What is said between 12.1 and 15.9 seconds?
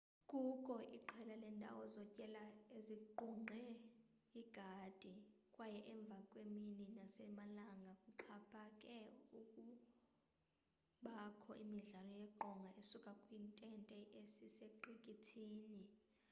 yeqonga esuka kwi ntente esesiqikithini